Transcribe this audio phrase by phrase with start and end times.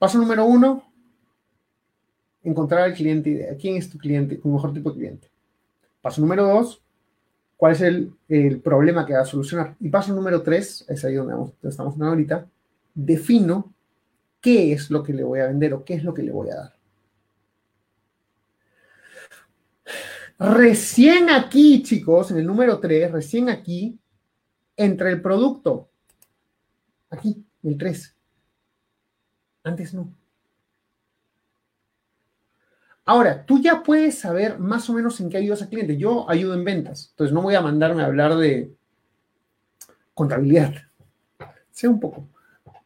[0.00, 0.90] Paso número uno,
[2.42, 3.58] encontrar al cliente ideal.
[3.60, 5.28] ¿Quién es tu cliente, tu mejor tipo de cliente?
[6.00, 6.82] Paso número dos,
[7.58, 9.76] cuál es el, problema que va a solucionar.
[9.78, 12.46] Y paso número tres, es ahí donde estamos ahorita,
[12.94, 13.74] defino
[14.40, 16.48] qué es lo que le voy a vender o qué es lo que le voy
[16.48, 16.76] a dar.
[20.38, 23.98] Recién aquí, chicos, en el número 3, recién aquí,
[24.74, 25.90] entra el producto.
[27.10, 28.16] Aquí, el 3.
[29.64, 30.12] Antes no.
[33.04, 35.96] Ahora, tú ya puedes saber más o menos en qué ayudas al cliente.
[35.96, 38.72] Yo ayudo en ventas, entonces no voy a mandarme a hablar de
[40.14, 40.74] contabilidad.
[41.72, 42.28] Sé un poco,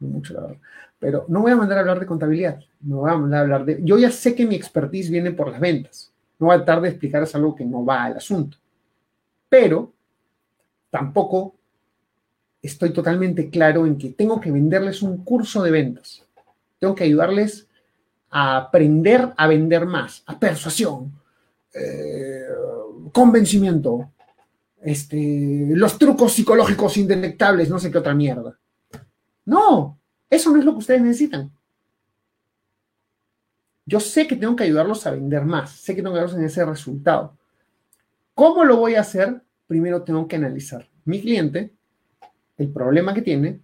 [0.00, 0.56] no mucho la verdad,
[0.98, 2.60] pero no voy a mandar a hablar de contabilidad.
[2.80, 3.80] No voy a mandar a hablar de.
[3.82, 6.12] Yo ya sé que mi expertise viene por las ventas.
[6.38, 8.56] No voy a tratar de explicarles algo que no va al asunto.
[9.48, 9.92] Pero
[10.90, 11.54] tampoco
[12.62, 16.23] estoy totalmente claro en que tengo que venderles un curso de ventas.
[16.84, 17.66] Tengo que ayudarles
[18.28, 21.18] a aprender a vender más, a persuasión,
[21.72, 22.44] eh,
[23.10, 24.12] convencimiento,
[24.82, 28.58] este, los trucos psicológicos indetectables, no sé qué otra mierda.
[29.46, 31.50] No, eso no es lo que ustedes necesitan.
[33.86, 36.44] Yo sé que tengo que ayudarlos a vender más, sé que tengo que ayudarlos en
[36.44, 37.34] ese resultado.
[38.34, 39.42] ¿Cómo lo voy a hacer?
[39.66, 41.72] Primero tengo que analizar mi cliente,
[42.58, 43.62] el problema que tiene,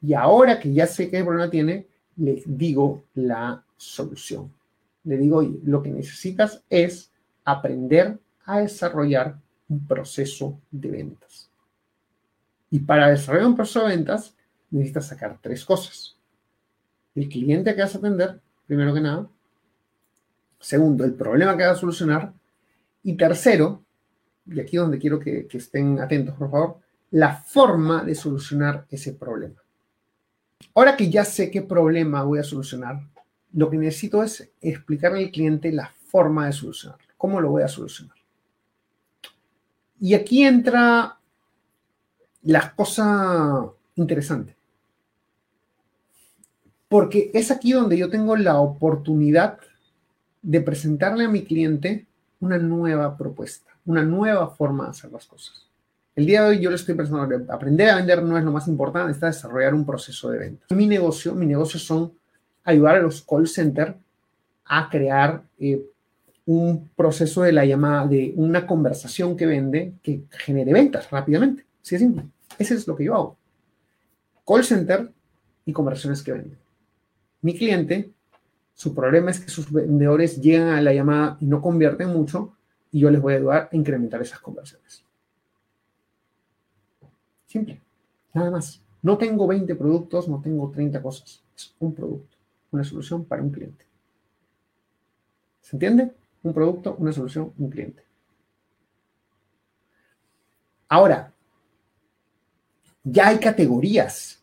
[0.00, 4.52] y ahora que ya sé qué problema tiene, le digo la solución.
[5.04, 7.10] Le digo, lo que necesitas es
[7.44, 11.50] aprender a desarrollar un proceso de ventas.
[12.70, 14.36] Y para desarrollar un proceso de ventas,
[14.70, 16.16] necesitas sacar tres cosas.
[17.14, 19.28] El cliente que vas a atender, primero que nada,
[20.62, 22.32] Segundo, el problema que va a solucionar.
[23.02, 23.84] Y tercero,
[24.46, 26.78] y aquí es donde quiero que, estén atentos, por favor,
[27.10, 29.61] la forma de solucionar ese problema.
[30.74, 33.00] Ahora que ya sé qué problema voy a solucionar,
[33.52, 37.68] lo que necesito es explicarle al cliente la forma de solucionarlo, cómo lo voy a
[37.68, 38.16] solucionar.
[40.00, 41.18] Y aquí entra
[42.42, 44.56] la cosa interesante.
[46.88, 49.58] Porque es aquí donde yo tengo la oportunidad
[50.42, 52.06] de presentarle a mi cliente
[52.40, 55.71] una nueva propuesta, una nueva forma de hacer las cosas.
[56.14, 58.68] El día de hoy yo le estoy presentando, aprender a vender no es lo más
[58.68, 60.66] importante, está desarrollar un proceso de venta.
[60.74, 62.12] Mi negocio, mi negocio son
[62.64, 63.96] ayudar a los call centers
[64.64, 65.82] a crear eh,
[66.44, 71.64] un proceso de la llamada, de una conversación que vende, que genere ventas rápidamente.
[71.82, 72.24] Así es simple.
[72.58, 73.38] Ese es lo que yo hago.
[74.46, 75.10] Call center
[75.64, 76.58] y conversaciones que venden.
[77.40, 78.12] Mi cliente
[78.74, 82.56] su problema es que sus vendedores llegan a la llamada y no convierten mucho
[82.90, 85.04] y yo les voy a ayudar a incrementar esas conversiones.
[87.52, 87.78] Simple,
[88.32, 88.80] nada más.
[89.02, 91.42] No tengo 20 productos, no tengo 30 cosas.
[91.54, 92.38] Es un producto,
[92.70, 93.84] una solución para un cliente.
[95.60, 96.12] ¿Se entiende?
[96.44, 98.02] Un producto, una solución, un cliente.
[100.88, 101.30] Ahora,
[103.04, 104.40] ya hay categorías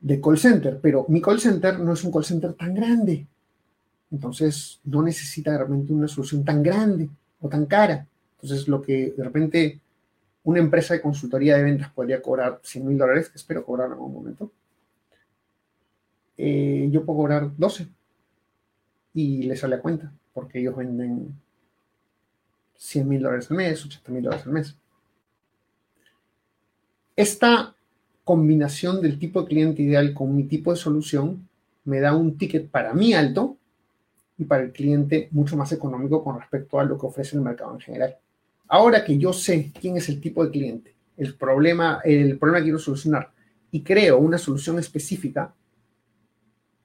[0.00, 3.24] de call center, pero mi call center no es un call center tan grande.
[4.10, 7.08] Entonces, no necesita realmente una solución tan grande
[7.40, 8.04] o tan cara.
[8.40, 9.80] Entonces, lo que de repente
[10.44, 14.12] una empresa de consultoría de ventas podría cobrar 100 mil dólares, espero cobrar en algún
[14.12, 14.52] momento,
[16.36, 17.86] eh, yo puedo cobrar 12
[19.14, 21.34] y les sale a cuenta, porque ellos venden
[22.76, 24.76] 100 mil dólares al mes, 80 mil dólares al mes.
[27.14, 27.74] Esta
[28.24, 31.48] combinación del tipo de cliente ideal con mi tipo de solución
[31.84, 33.56] me da un ticket para mí alto
[34.38, 37.74] y para el cliente mucho más económico con respecto a lo que ofrece el mercado
[37.74, 38.16] en general.
[38.72, 42.64] Ahora que yo sé quién es el tipo de cliente, el problema, el problema que
[42.64, 43.30] quiero solucionar
[43.70, 45.52] y creo una solución específica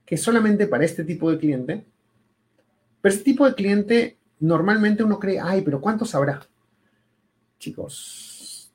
[0.06, 1.86] que solamente para este tipo de cliente,
[3.00, 6.46] pero este tipo de cliente normalmente uno cree, ay, pero ¿cuántos habrá?
[7.58, 8.70] Chicos,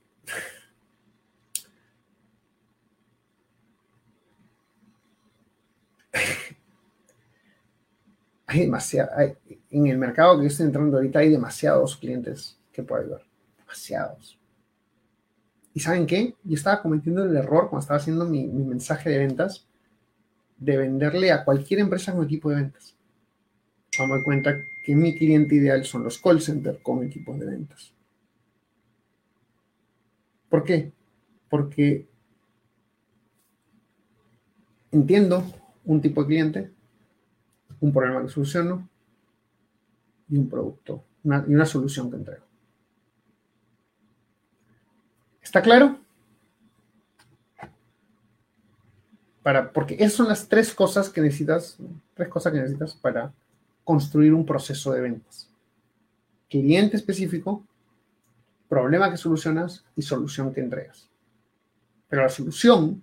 [8.47, 9.11] hay demasiado,
[9.71, 13.23] en el mercado que estoy entrando ahorita hay demasiados clientes que puedo ayudar.
[13.59, 14.39] Demasiados.
[15.75, 16.35] ¿Y saben qué?
[16.45, 19.67] Yo estaba cometiendo el error cuando estaba haciendo mi, mensaje de ventas
[20.59, 22.95] de venderle a cualquier empresa con equipo de ventas.
[23.99, 27.93] Vamos a cuenta que mi cliente ideal son los call centers con equipos de ventas.
[30.49, 30.93] ¿Por qué?
[31.49, 32.07] Porque
[34.93, 35.45] entiendo
[35.85, 36.71] un tipo de cliente,
[37.81, 38.89] un problema que soluciono
[40.29, 42.52] y un producto y una solución que entrego.
[45.43, 45.99] ¿Está claro?
[49.43, 51.77] Para, porque esas son las tres cosas que necesitas,
[52.15, 53.33] tres cosas que necesitas para
[53.85, 55.49] construir un proceso de ventas.
[56.49, 57.65] Cliente específico,
[58.69, 61.09] problema que solucionas y solución que entregas.
[62.09, 63.03] Pero la solución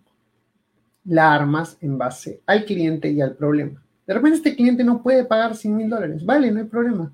[1.06, 3.82] la armas en base al cliente y al problema.
[4.06, 6.26] De repente este cliente no puede pagar 100 mil dólares.
[6.26, 7.12] Vale, no hay problema.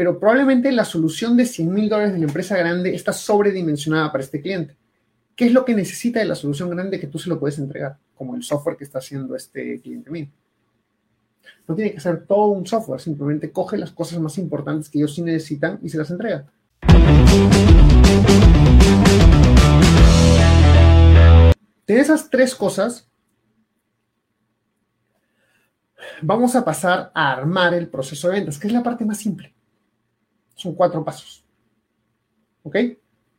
[0.00, 4.24] Pero probablemente la solución de 100 mil dólares de la empresa grande está sobredimensionada para
[4.24, 4.74] este cliente.
[5.36, 7.98] ¿Qué es lo que necesita de la solución grande que tú se lo puedes entregar?
[8.14, 10.28] Como el software que está haciendo este cliente mío.
[11.68, 15.14] No tiene que ser todo un software, simplemente coge las cosas más importantes que ellos
[15.14, 16.46] sí necesitan y se las entrega.
[21.86, 23.06] De esas tres cosas,
[26.22, 29.52] vamos a pasar a armar el proceso de ventas, que es la parte más simple.
[30.60, 31.42] Son cuatro pasos.
[32.62, 32.76] ¿Ok?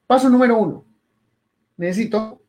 [0.07, 0.83] Paso número uno.
[1.77, 2.41] Necesito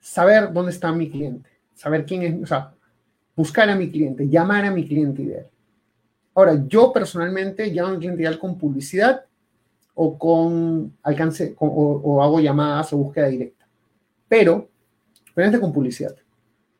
[0.00, 2.74] saber dónde está mi cliente, saber quién es, o sea,
[3.36, 5.48] buscar a mi cliente, llamar a mi cliente ideal.
[6.34, 9.24] Ahora, yo personalmente llamo a mi cliente ideal con publicidad
[9.94, 13.68] o con alcance o, hago llamadas o búsqueda directa.
[14.26, 14.68] Pero,
[15.24, 16.16] espérate con publicidad.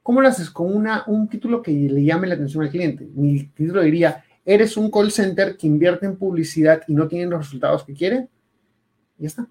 [0.03, 0.51] ¿Cómo lo haces?
[0.51, 3.09] Con una, un título que le llame la atención al cliente.
[3.15, 7.41] Mi título diría, ¿eres un call center que invierte en publicidad y no tiene los
[7.41, 8.29] resultados que quiere?
[9.19, 9.49] Ya está.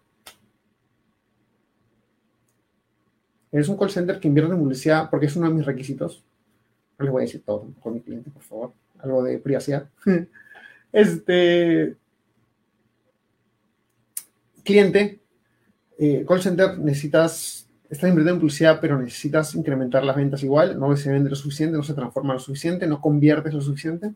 [3.52, 6.24] Eres un call center que invierte en publicidad porque es uno de mis requisitos.
[6.98, 8.74] No les voy a decir todo con mi cliente, por favor.
[9.00, 9.90] Algo de privacidad.
[10.92, 11.96] este.
[14.64, 15.20] Cliente,
[16.00, 17.68] eh, call center, necesitas.
[17.90, 20.80] Estás invirtiendo en publicidad, pero necesitas incrementar las ventas igual.
[20.80, 24.16] No se vende lo suficiente, no se transforma lo suficiente, no conviertes lo suficiente.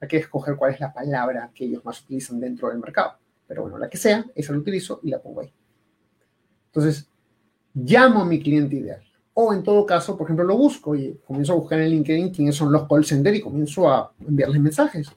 [0.00, 3.14] Hay que escoger cuál es la palabra que ellos más utilizan dentro del mercado.
[3.46, 5.52] Pero bueno, la que sea, esa la utilizo y la pongo ahí.
[6.66, 7.08] Entonces,
[7.74, 9.02] llamo a mi cliente ideal.
[9.34, 12.56] O en todo caso, por ejemplo, lo busco y comienzo a buscar en LinkedIn quiénes
[12.56, 15.08] son los call center y comienzo a enviarles mensajes.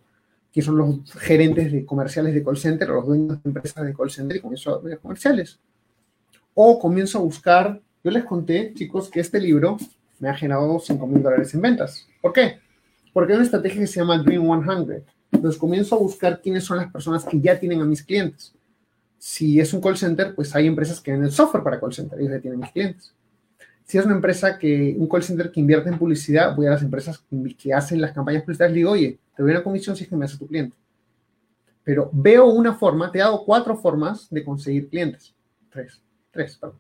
[0.54, 3.94] Quiénes son los gerentes de comerciales de call center o los dueños de empresas de
[3.94, 5.60] call center y comienzo a ver comerciales.
[6.54, 9.78] O comienzo a buscar, yo les conté, chicos, que este libro
[10.20, 12.08] me ha generado 5 mil dólares en ventas.
[12.22, 12.60] ¿Por qué?
[13.14, 15.04] Porque hay una estrategia que se llama Dream 100.
[15.32, 18.54] Entonces comienzo a buscar quiénes son las personas que ya tienen a mis clientes.
[19.18, 22.28] Si es un call center, pues hay empresas que venden software para call center y
[22.28, 23.14] ya tienen mis clientes.
[23.84, 26.82] Si es una empresa que, un call center que invierte en publicidad, voy a las
[26.82, 27.24] empresas
[27.58, 30.16] que, hacen las campañas publicitarias y digo, oye, te doy una comisión si es que
[30.16, 30.76] me hace tu cliente.
[31.84, 35.36] Pero veo una forma, te he dado cuatro formas de conseguir clientes.
[35.70, 36.78] Tres, tres, perdón.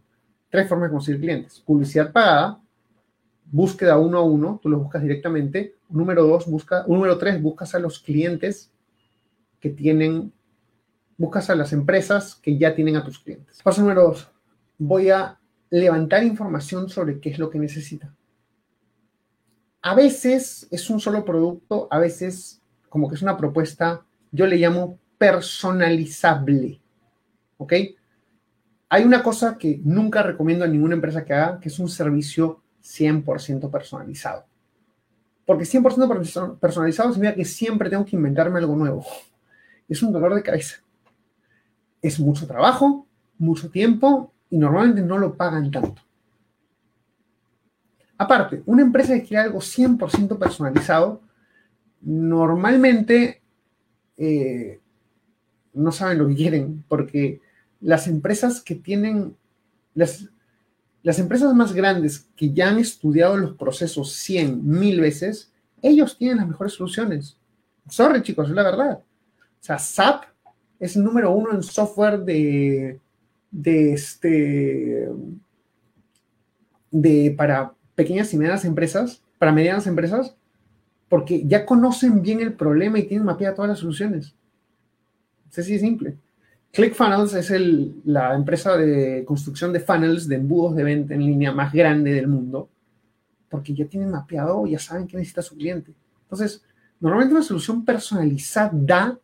[0.50, 1.60] Tres formas de conseguir clientes.
[1.60, 2.62] Publicidad pagada,
[3.51, 5.75] búsqueda uno a uno, tú lo buscas directamente.
[5.89, 8.71] Número dos, busca, número tres, buscas a los clientes
[9.59, 10.33] que tienen,
[11.18, 13.62] buscas a las empresas que ya tienen a tus clientes.
[13.62, 14.31] Paso número dos,
[14.77, 15.39] voy a
[15.69, 18.15] levantar información sobre qué es lo que necesita.
[19.81, 24.58] A veces es un solo producto, a veces como que es una propuesta, yo le
[24.58, 26.81] llamo personalizable.
[27.58, 27.74] ¿Ok?
[28.89, 32.61] Hay una cosa que nunca recomiendo a ninguna empresa que haga, que es un servicio
[32.82, 34.46] 100% personalizado.
[35.46, 39.06] Porque 100% personalizado significa que siempre tengo que inventarme algo nuevo.
[39.90, 40.78] Es un dolor de cabeza.
[42.02, 43.08] Es mucho trabajo,
[43.38, 46.02] mucho tiempo y normalmente no lo pagan tanto.
[48.18, 51.22] Aparte, una empresa que quiere algo 100% personalizado,
[52.02, 53.42] normalmente
[54.18, 54.80] eh,
[55.74, 57.42] no saben lo que quieren, porque
[57.80, 59.36] las empresas que tienen,
[59.96, 60.30] las,
[61.03, 66.38] las empresas más grandes que ya han estudiado los procesos 100, mil veces, ellos tienen
[66.38, 67.38] las mejores soluciones.
[67.89, 69.00] Sorry, chicos, es la verdad.
[69.00, 70.25] O sea, SAP
[70.79, 73.00] es el número uno en software de,
[73.50, 75.10] de este
[76.91, 80.36] de para pequeñas y medianas empresas, para medianas empresas,
[81.10, 84.36] porque ya conocen bien el problema y tienen mapeadas todas las soluciones.
[85.50, 86.17] Es así de simple.
[86.72, 87.51] ClickFunnels es
[88.06, 92.28] la empresa de construcción de funnels, de embudos de venta en línea más grande del
[92.28, 92.70] mundo,
[93.50, 95.94] porque ya tienen mapeado, ya saben qué necesita su cliente.
[96.24, 96.63] Entonces,
[97.00, 99.20] normalmente una solución personalizada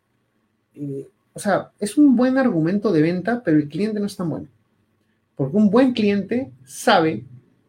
[0.74, 4.27] eh, o sea, es un buen argumento de venta, pero el cliente no es tan
[4.27, 4.48] bueno.
[5.36, 7.25] Porque un buen cliente sabe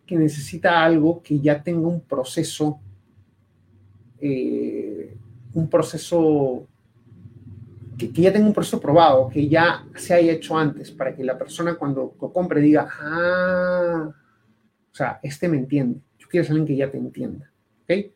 [0.07, 2.81] que necesita algo que ya tenga un proceso,
[4.23, 5.15] eh,
[5.53, 6.67] un proceso,
[7.99, 11.37] que, ya tenga un proceso probado, que ya se haya hecho antes, para que la
[11.37, 14.09] persona cuando lo compre diga, ah,
[14.91, 16.01] o sea, este me entiende.
[16.19, 17.51] Yo quiero alguien que ya te entienda.
[17.83, 18.13] ¿Ok?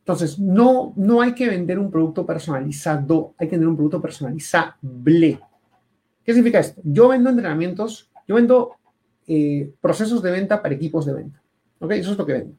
[0.00, 5.38] Entonces, no, no hay que vender un producto personalizado, hay que vender un producto personalizable.
[6.24, 6.80] ¿Qué significa esto?
[6.84, 8.72] Yo vendo entrenamientos, yo vendo
[9.26, 11.42] eh, procesos de venta para equipos de venta.
[11.78, 11.92] ¿Ok?
[11.92, 12.54] Eso es lo que vendo.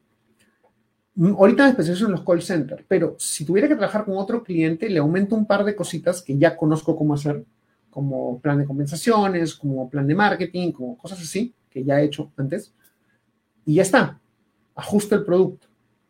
[1.20, 4.42] Mm, ahorita me especializo en los call centers, pero si tuviera que trabajar con otro
[4.42, 7.44] cliente, le aumento un par de cositas que ya conozco cómo hacer,
[7.90, 12.32] como plan de compensaciones, como plan de marketing, como cosas así, que ya he hecho
[12.38, 12.74] antes.
[13.66, 14.18] Y ya está.
[14.76, 15.68] Ajusto el producto.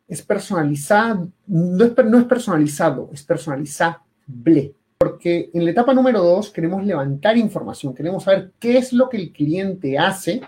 [0.07, 4.75] Es personalizado, no es, no es personalizado, es personalizable.
[4.99, 9.17] Porque en la etapa número dos queremos levantar información, queremos saber qué es lo que
[9.17, 10.41] el cliente hace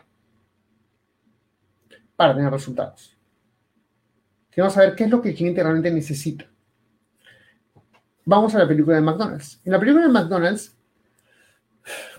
[2.15, 3.17] para tener resultados.
[4.51, 6.45] Queremos saber qué es lo que el cliente realmente necesita.
[8.25, 9.61] Vamos a la película de McDonald's.
[9.63, 10.75] En la película de McDonald's,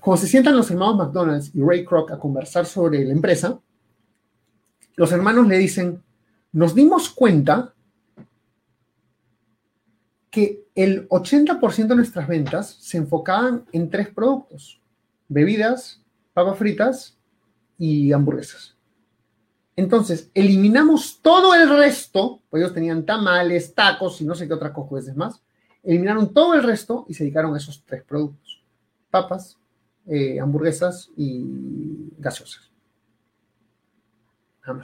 [0.01, 3.61] cuando se sientan los hermanos McDonald's y Ray Kroc a conversar sobre la empresa,
[4.97, 6.03] los hermanos le dicen,
[6.53, 7.75] nos dimos cuenta
[10.31, 14.81] que el 80% de nuestras ventas se enfocaban en tres productos,
[15.29, 17.19] bebidas, papas fritas
[17.79, 18.72] y hamburguesas.
[19.75, 24.73] Entonces, eliminamos todo el resto, pues ellos tenían tamales, tacos y no sé qué otras
[24.73, 25.43] cosas más,
[25.83, 28.62] eliminaron todo el resto y se dedicaron a esos tres productos,
[29.11, 29.59] papas,
[30.07, 32.71] eh, hamburguesas y gaseosas.
[34.67, 34.83] Nada.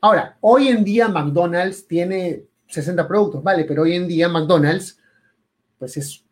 [0.00, 4.98] Ahora, hoy en día McDonald's tiene 60 productos, vale, pero hoy en día McDonald's,
[5.78, 6.24] pues es,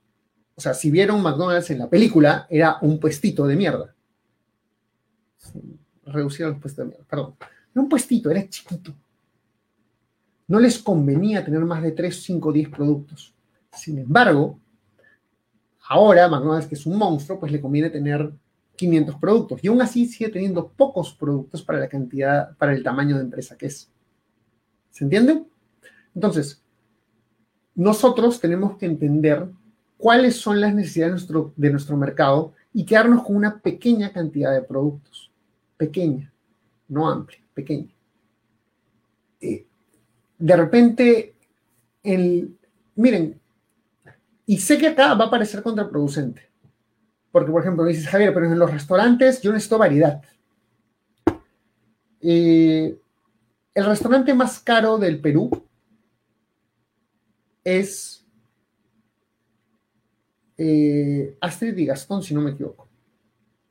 [0.54, 3.94] o sea, si vieron McDonald's en la película, era un puestito de mierda.
[6.04, 7.36] Reducieron los puestos de mierda, perdón.
[7.74, 8.94] Era un puestito, era chiquito.
[10.46, 13.34] No les convenía tener más de 3, 5, 10 productos.
[13.72, 14.58] Sin embargo,
[15.88, 18.32] ahora McDonald's, que es un monstruo, pues le conviene tener
[18.76, 19.60] 500 productos.
[19.62, 23.56] Y aún así sigue teniendo pocos productos para la cantidad, para el tamaño de empresa
[23.56, 23.90] que es.
[24.90, 25.42] ¿Se entiende?
[26.14, 26.62] Entonces,
[27.74, 29.48] nosotros tenemos que entender
[29.96, 31.26] cuáles son las necesidades
[31.56, 35.32] de nuestro, mercado y quedarnos con una pequeña cantidad de productos.
[35.76, 36.32] Pequeña,
[36.88, 37.88] no amplia, pequeña.
[39.40, 39.64] Eh,
[40.38, 41.34] de repente,
[42.02, 42.56] el,
[42.96, 43.40] miren,
[44.46, 46.50] y sé que acá va a parecer contraproducente,
[47.32, 50.22] porque por ejemplo dices, Javier, pero en los restaurantes yo necesito variedad.
[52.20, 52.98] Eh,
[53.74, 55.50] el restaurante más caro del Perú
[57.62, 58.24] es
[60.56, 62.88] eh, Astrid y Gastón, si no me equivoco.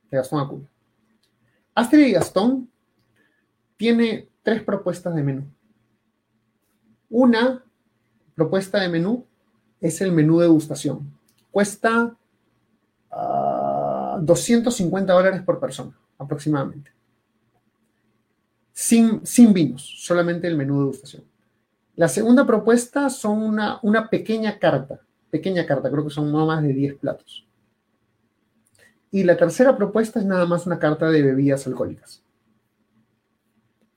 [0.09, 0.69] De Gastón Acuña.
[1.75, 2.69] Astrid y Gastón
[3.83, 5.43] tiene tres propuestas de menú.
[7.09, 7.61] Una
[8.33, 9.25] propuesta de menú
[9.81, 11.13] es el menú de degustación.
[11.51, 12.15] Cuesta
[14.21, 16.93] 250 ah, dólares por persona, aproximadamente.
[18.71, 19.21] Sin,
[19.51, 21.25] vinos, solamente el menú de degustación.
[21.97, 26.63] La segunda propuesta son una, una pequeña carta, pequeña carta, creo que son no más
[26.63, 27.45] de 10 platos.
[29.11, 32.23] Y la tercera propuesta es nada más una carta de bebidas alcohólicas.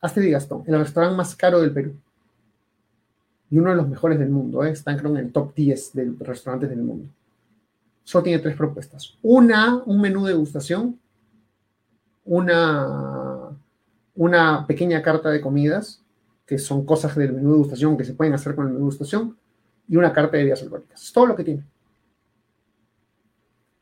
[0.00, 1.94] Astrid y Gastón, el restaurante más caro del Perú.
[3.50, 4.74] Y uno de los mejores del mundo, ¿eh?
[4.84, 7.08] creo en el top 10 de restaurantes del mundo.
[8.02, 9.16] Solo tiene tres propuestas.
[9.22, 10.98] Una, un menú de degustación,
[12.24, 13.50] una,
[14.14, 16.02] una pequeña carta de comidas
[16.44, 18.90] que son cosas del menú de degustación que se pueden hacer con el menú de
[18.90, 19.36] degustación,
[19.88, 21.02] y una carta de bebidas alcohólicas.
[21.02, 21.64] Es todo lo que tiene.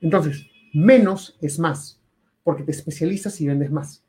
[0.01, 1.99] Entonces, menos es más,
[2.43, 4.04] porque te especializas y vendes más.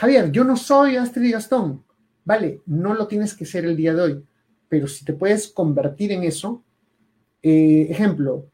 [0.00, 1.84] Javier, yo no soy Astrid Gastón.
[2.24, 4.24] Vale, no lo tienes que ser el día de hoy,
[4.68, 6.62] pero si te puedes convertir en eso,
[7.42, 8.46] eh, ejemplo,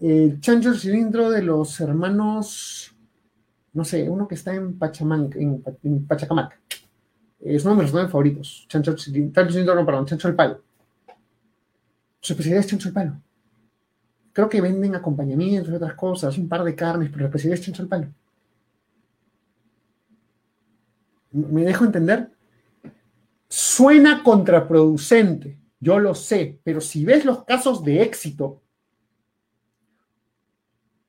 [0.00, 2.94] el chancho cilindro de los hermanos
[3.74, 6.60] no sé, uno que está en, Pachamanca, en, Pachacamac.
[7.40, 8.66] Es uno de mis restaurantes favoritos.
[8.68, 10.62] Chancho, no, perdón, Chancho el Palo.
[12.20, 13.20] Su especialidad es Chancho el Palo.
[14.32, 17.66] Creo que venden acompañamientos y otras cosas, un par de carnes, pero la especialidad es
[17.66, 18.06] Chancho el Palo.
[21.34, 22.30] ¿Me dejo entender?
[23.48, 28.64] Suena contraproducente, yo lo sé, pero si ves los casos de éxito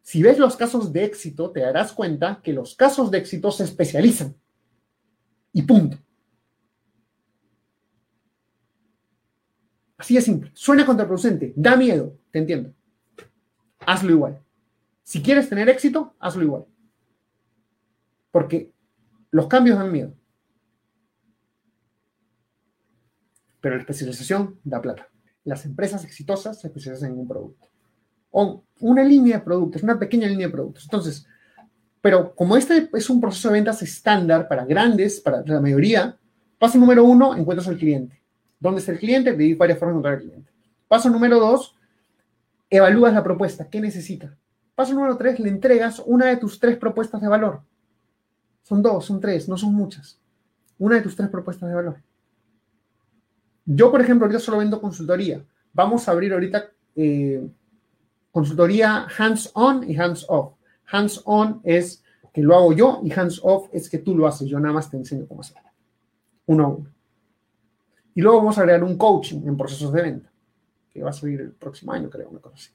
[0.05, 3.63] si ves los casos de éxito, te darás cuenta que los casos de éxito se
[3.63, 4.36] especializan.
[5.51, 5.98] Y punto.
[9.98, 10.51] Así de simple.
[10.53, 12.72] Suena contraproducente, da miedo, te entiendo.
[13.79, 14.44] Hazlo igual.
[15.01, 16.65] Si quieres tener éxito, hazlo igual.
[18.29, 18.75] Porque
[19.36, 20.13] Los cambios dan miedo.
[23.60, 25.10] Pero la especialización da plata.
[25.44, 27.68] Las empresas exitosas se especializan en un producto.
[28.32, 30.86] O una línea de productos, una pequeña línea de productos.
[30.86, 31.27] Entonces,
[32.00, 36.18] pero como este es un proceso de ventas estándar para grandes, para la mayoría,
[36.58, 38.22] paso número uno, encuentras al cliente.
[38.58, 39.34] ¿Dónde está el cliente?
[39.34, 40.54] Te di varias formas de encontrar al cliente.
[40.88, 41.75] Paso número dos,
[42.70, 43.70] evalúas la propuesta.
[43.70, 44.38] ¿Qué necesita?
[44.75, 47.63] Paso número tres, le entregas una de tus tres propuestas de valor.
[48.66, 50.20] Son dos, son tres, no son muchas.
[50.80, 52.02] Una de tus tres propuestas de valor.
[53.64, 55.46] Yo, por ejemplo, ahorita solo vendo consultoría.
[55.72, 57.48] Vamos a abrir ahorita eh,
[58.32, 60.56] consultoría hands-on y hands-off.
[60.92, 62.04] Hands-on es
[62.34, 64.48] que lo hago yo y hands-off es que tú lo haces.
[64.48, 65.70] Yo nada más te enseño cómo hacerlo.
[66.48, 66.90] Uno a uno.
[68.16, 70.32] Y luego vamos a agregar un coaching en procesos de venta,
[70.90, 72.72] que va a salir el próximo año, creo, una cosa así.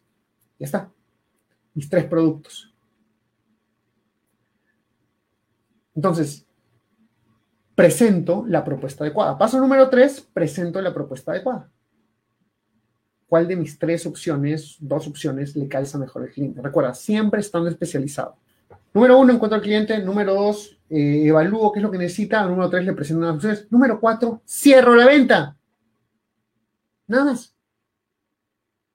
[0.57, 0.89] Ya está.
[1.75, 2.73] Mis tres productos.
[6.01, 6.47] Entonces,
[7.75, 9.37] presento la propuesta adecuada.
[9.37, 11.71] Paso número tres, presento la propuesta adecuada.
[13.27, 16.63] ¿Cuál de mis tres opciones, dos opciones, le calza mejor al cliente?
[16.63, 18.39] Recuerda, siempre estando especializado.
[18.95, 20.03] Número uno, encuentro al cliente.
[20.03, 22.47] Número dos, eh, evalúo qué es lo que necesita.
[22.47, 23.71] Número tres, le presento unas opciones.
[23.71, 25.55] Número cuatro, cierro la venta.
[27.09, 27.55] Nada más.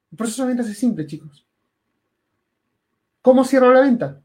[0.10, 1.46] El proceso de ventas es simple, chicos.
[3.22, 4.25] ¿Cómo cierro la venta?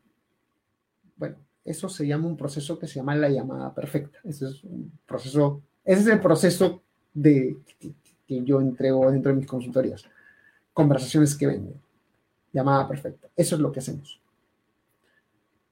[1.70, 4.18] Eso se llama un proceso que se llama la llamada perfecta.
[4.24, 6.82] Ese es un proceso, ese es el proceso
[7.14, 7.58] de,
[8.26, 10.04] que yo entrego dentro de mis consultorías.
[10.72, 11.80] Conversaciones que venden.
[12.52, 13.28] Llamada perfecta.
[13.36, 14.20] Eso es lo que hacemos.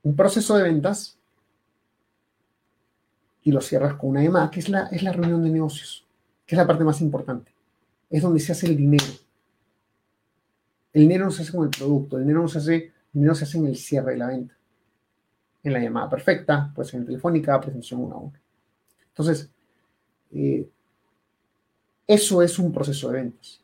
[0.05, 1.19] Un proceso de ventas
[3.43, 6.07] y lo cierras con una llamada, que es la, es la reunión de negocios,
[6.47, 7.53] que es la parte más importante.
[8.09, 9.05] Es donde se hace el dinero.
[10.93, 13.35] El dinero no se hace con el producto, el dinero no se hace, el dinero
[13.35, 14.58] se hace en el cierre de la venta
[15.69, 18.33] en la llamada perfecta, pues en telefónica, presentación uno a uno.
[19.09, 19.49] Entonces,
[20.33, 20.69] eh,
[22.07, 23.61] eso es un proceso de ventas.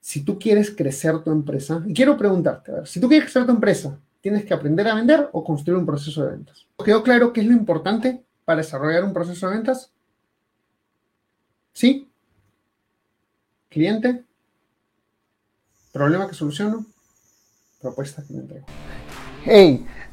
[0.00, 3.46] Si tú quieres crecer tu empresa, y quiero preguntarte, a ver, si tú quieres crecer
[3.46, 6.66] tu empresa, ¿tienes que aprender a vender o construir un proceso de ventas?
[6.84, 9.90] ¿Quedó claro qué es lo importante para desarrollar un proceso de ventas?
[11.72, 12.08] ¿Sí?
[13.68, 14.22] ¿Cliente?
[15.92, 16.86] ¿Problema que soluciono?
[17.80, 18.66] Propuesta que me entrego.
[19.44, 19.86] Hey,